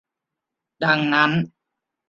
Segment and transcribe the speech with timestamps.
[0.83, 1.31] ดังนั้น